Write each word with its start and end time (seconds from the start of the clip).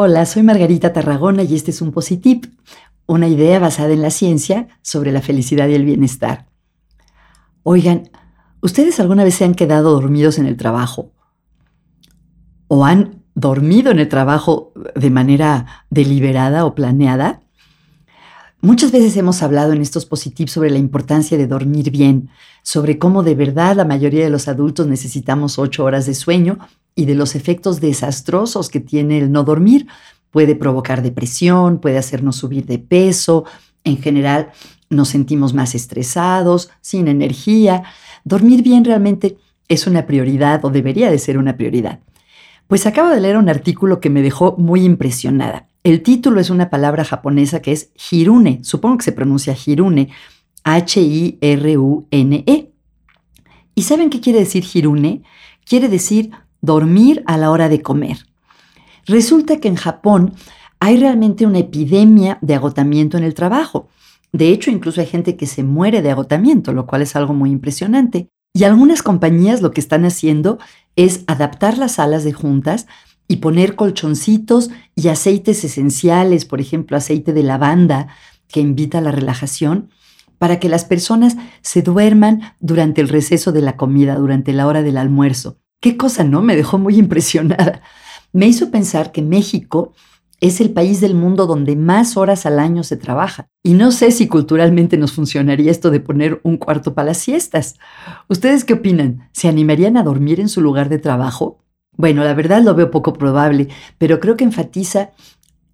Hola, 0.00 0.26
soy 0.26 0.42
Margarita 0.42 0.92
Tarragona 0.92 1.42
y 1.42 1.54
este 1.54 1.70
es 1.70 1.82
un 1.82 1.90
Positip, 1.90 2.46
una 3.06 3.26
idea 3.26 3.58
basada 3.58 3.92
en 3.92 4.00
la 4.00 4.10
ciencia 4.10 4.68
sobre 4.80 5.10
la 5.10 5.20
felicidad 5.22 5.66
y 5.68 5.74
el 5.74 5.84
bienestar. 5.84 6.46
Oigan, 7.62 8.10
¿ustedes 8.60 9.00
alguna 9.00 9.24
vez 9.24 9.34
se 9.34 9.44
han 9.44 9.54
quedado 9.54 9.92
dormidos 9.92 10.38
en 10.38 10.46
el 10.46 10.56
trabajo? 10.56 11.12
¿O 12.68 12.84
han 12.84 13.17
dormido 13.38 13.92
en 13.92 14.00
el 14.00 14.08
trabajo 14.08 14.72
de 14.96 15.10
manera 15.10 15.84
deliberada 15.90 16.64
o 16.64 16.74
planeada? 16.74 17.40
Muchas 18.60 18.90
veces 18.90 19.16
hemos 19.16 19.44
hablado 19.44 19.72
en 19.72 19.80
estos 19.80 20.04
Positips 20.06 20.50
sobre 20.50 20.70
la 20.70 20.78
importancia 20.78 21.38
de 21.38 21.46
dormir 21.46 21.92
bien, 21.92 22.30
sobre 22.62 22.98
cómo 22.98 23.22
de 23.22 23.36
verdad 23.36 23.76
la 23.76 23.84
mayoría 23.84 24.24
de 24.24 24.30
los 24.30 24.48
adultos 24.48 24.88
necesitamos 24.88 25.60
ocho 25.60 25.84
horas 25.84 26.06
de 26.06 26.14
sueño 26.14 26.58
y 26.96 27.04
de 27.04 27.14
los 27.14 27.36
efectos 27.36 27.80
desastrosos 27.80 28.68
que 28.68 28.80
tiene 28.80 29.18
el 29.18 29.30
no 29.30 29.44
dormir. 29.44 29.86
Puede 30.32 30.56
provocar 30.56 31.02
depresión, 31.02 31.78
puede 31.78 31.98
hacernos 31.98 32.34
subir 32.34 32.66
de 32.66 32.80
peso, 32.80 33.44
en 33.84 33.98
general 33.98 34.50
nos 34.90 35.10
sentimos 35.10 35.54
más 35.54 35.76
estresados, 35.76 36.70
sin 36.80 37.06
energía. 37.06 37.84
Dormir 38.24 38.64
bien 38.64 38.84
realmente 38.84 39.38
es 39.68 39.86
una 39.86 40.06
prioridad 40.06 40.64
o 40.64 40.70
debería 40.70 41.08
de 41.08 41.20
ser 41.20 41.38
una 41.38 41.56
prioridad. 41.56 42.00
Pues 42.68 42.86
acabo 42.86 43.08
de 43.08 43.20
leer 43.20 43.38
un 43.38 43.48
artículo 43.48 43.98
que 43.98 44.10
me 44.10 44.20
dejó 44.20 44.54
muy 44.58 44.84
impresionada. 44.84 45.66
El 45.84 46.02
título 46.02 46.38
es 46.38 46.50
una 46.50 46.68
palabra 46.68 47.02
japonesa 47.02 47.62
que 47.62 47.72
es 47.72 47.90
hirune, 48.10 48.60
supongo 48.62 48.98
que 48.98 49.04
se 49.04 49.12
pronuncia 49.12 49.56
hirune, 49.66 50.10
H-I-R-U-N-E. 50.64 51.32
¿Y 53.74 53.82
saben 53.82 54.10
qué 54.10 54.20
quiere 54.20 54.40
decir 54.40 54.66
hirune? 54.70 55.22
Quiere 55.64 55.88
decir 55.88 56.30
dormir 56.60 57.22
a 57.26 57.38
la 57.38 57.50
hora 57.50 57.70
de 57.70 57.80
comer. 57.80 58.18
Resulta 59.06 59.60
que 59.60 59.68
en 59.68 59.76
Japón 59.76 60.34
hay 60.78 60.98
realmente 60.98 61.46
una 61.46 61.60
epidemia 61.60 62.36
de 62.42 62.54
agotamiento 62.54 63.16
en 63.16 63.24
el 63.24 63.32
trabajo. 63.32 63.88
De 64.32 64.50
hecho, 64.50 64.70
incluso 64.70 65.00
hay 65.00 65.06
gente 65.06 65.38
que 65.38 65.46
se 65.46 65.62
muere 65.62 66.02
de 66.02 66.10
agotamiento, 66.10 66.74
lo 66.74 66.86
cual 66.86 67.00
es 67.00 67.16
algo 67.16 67.32
muy 67.32 67.50
impresionante. 67.50 68.28
Y 68.52 68.64
algunas 68.64 69.02
compañías 69.02 69.62
lo 69.62 69.70
que 69.70 69.80
están 69.80 70.04
haciendo 70.04 70.58
es 70.98 71.22
adaptar 71.28 71.78
las 71.78 71.92
salas 71.92 72.24
de 72.24 72.32
juntas 72.32 72.88
y 73.28 73.36
poner 73.36 73.76
colchoncitos 73.76 74.70
y 74.96 75.08
aceites 75.08 75.62
esenciales, 75.62 76.44
por 76.44 76.60
ejemplo, 76.60 76.96
aceite 76.96 77.32
de 77.32 77.44
lavanda 77.44 78.08
que 78.48 78.58
invita 78.58 78.98
a 78.98 79.00
la 79.00 79.12
relajación, 79.12 79.90
para 80.38 80.58
que 80.58 80.68
las 80.68 80.84
personas 80.84 81.36
se 81.60 81.82
duerman 81.82 82.54
durante 82.58 83.00
el 83.00 83.08
receso 83.08 83.52
de 83.52 83.62
la 83.62 83.76
comida, 83.76 84.16
durante 84.16 84.52
la 84.52 84.66
hora 84.66 84.82
del 84.82 84.96
almuerzo. 84.96 85.60
Qué 85.80 85.96
cosa, 85.96 86.24
¿no? 86.24 86.42
Me 86.42 86.56
dejó 86.56 86.78
muy 86.78 86.96
impresionada. 86.98 87.80
Me 88.32 88.48
hizo 88.48 88.72
pensar 88.72 89.12
que 89.12 89.22
México 89.22 89.92
es 90.40 90.60
el 90.60 90.70
país 90.70 91.00
del 91.00 91.14
mundo 91.14 91.46
donde 91.46 91.74
más 91.76 92.16
horas 92.16 92.46
al 92.46 92.58
año 92.58 92.84
se 92.84 92.96
trabaja. 92.96 93.48
Y 93.62 93.74
no 93.74 93.90
sé 93.90 94.10
si 94.12 94.28
culturalmente 94.28 94.96
nos 94.96 95.12
funcionaría 95.12 95.70
esto 95.70 95.90
de 95.90 96.00
poner 96.00 96.40
un 96.44 96.56
cuarto 96.56 96.94
para 96.94 97.06
las 97.06 97.18
siestas. 97.18 97.76
¿Ustedes 98.28 98.64
qué 98.64 98.74
opinan? 98.74 99.28
¿Se 99.32 99.48
animarían 99.48 99.96
a 99.96 100.02
dormir 100.02 100.40
en 100.40 100.48
su 100.48 100.60
lugar 100.60 100.88
de 100.88 100.98
trabajo? 100.98 101.64
Bueno, 101.96 102.22
la 102.22 102.34
verdad 102.34 102.62
lo 102.62 102.74
veo 102.74 102.90
poco 102.90 103.12
probable, 103.12 103.68
pero 103.98 104.20
creo 104.20 104.36
que 104.36 104.44
enfatiza 104.44 105.10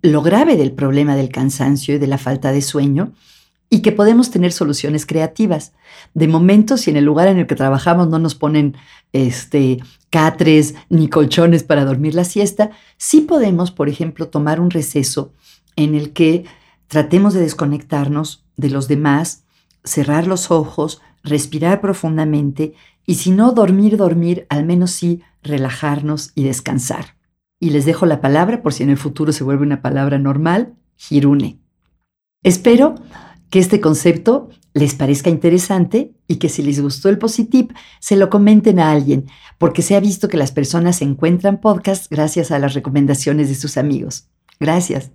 lo 0.00 0.22
grave 0.22 0.56
del 0.56 0.72
problema 0.72 1.16
del 1.16 1.28
cansancio 1.28 1.94
y 1.94 1.98
de 1.98 2.06
la 2.06 2.18
falta 2.18 2.52
de 2.52 2.62
sueño 2.62 3.12
y 3.74 3.82
que 3.82 3.90
podemos 3.90 4.30
tener 4.30 4.52
soluciones 4.52 5.04
creativas. 5.04 5.72
De 6.14 6.28
momento, 6.28 6.76
si 6.76 6.90
en 6.90 6.96
el 6.96 7.04
lugar 7.04 7.26
en 7.26 7.38
el 7.38 7.48
que 7.48 7.56
trabajamos 7.56 8.06
no 8.06 8.20
nos 8.20 8.36
ponen 8.36 8.76
este, 9.12 9.82
catres 10.10 10.76
ni 10.90 11.08
colchones 11.08 11.64
para 11.64 11.84
dormir 11.84 12.14
la 12.14 12.22
siesta, 12.22 12.70
sí 12.98 13.22
podemos, 13.22 13.72
por 13.72 13.88
ejemplo, 13.88 14.28
tomar 14.28 14.60
un 14.60 14.70
receso 14.70 15.32
en 15.74 15.96
el 15.96 16.12
que 16.12 16.44
tratemos 16.86 17.34
de 17.34 17.40
desconectarnos 17.40 18.44
de 18.56 18.70
los 18.70 18.86
demás, 18.86 19.42
cerrar 19.82 20.28
los 20.28 20.52
ojos, 20.52 21.02
respirar 21.24 21.80
profundamente 21.80 22.74
y 23.06 23.16
si 23.16 23.32
no 23.32 23.50
dormir, 23.50 23.96
dormir, 23.96 24.46
al 24.50 24.64
menos 24.64 24.92
sí 24.92 25.20
relajarnos 25.42 26.30
y 26.36 26.44
descansar. 26.44 27.16
Y 27.58 27.70
les 27.70 27.86
dejo 27.86 28.06
la 28.06 28.20
palabra 28.20 28.62
por 28.62 28.72
si 28.72 28.84
en 28.84 28.90
el 28.90 28.98
futuro 28.98 29.32
se 29.32 29.42
vuelve 29.42 29.66
una 29.66 29.82
palabra 29.82 30.20
normal, 30.20 30.74
Hirune. 31.10 31.58
Espero 32.44 32.94
que 33.54 33.60
este 33.60 33.80
concepto 33.80 34.48
les 34.72 34.96
parezca 34.96 35.30
interesante 35.30 36.12
y 36.26 36.40
que 36.40 36.48
si 36.48 36.60
les 36.60 36.80
gustó 36.80 37.08
el 37.08 37.18
Positip, 37.18 37.70
se 38.00 38.16
lo 38.16 38.28
comenten 38.28 38.80
a 38.80 38.90
alguien, 38.90 39.26
porque 39.58 39.80
se 39.80 39.94
ha 39.94 40.00
visto 40.00 40.26
que 40.26 40.36
las 40.36 40.50
personas 40.50 41.00
encuentran 41.02 41.60
podcasts 41.60 42.08
gracias 42.08 42.50
a 42.50 42.58
las 42.58 42.74
recomendaciones 42.74 43.48
de 43.48 43.54
sus 43.54 43.76
amigos. 43.76 44.26
Gracias. 44.58 45.12